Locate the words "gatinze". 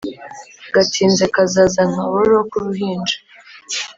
0.73-1.23